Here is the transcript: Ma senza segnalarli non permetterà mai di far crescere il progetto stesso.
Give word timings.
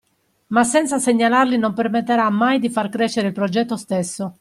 Ma 0.47 0.63
senza 0.63 0.97
segnalarli 0.97 1.59
non 1.59 1.75
permetterà 1.75 2.27
mai 2.31 2.57
di 2.57 2.71
far 2.71 2.89
crescere 2.89 3.27
il 3.27 3.33
progetto 3.33 3.77
stesso. 3.77 4.29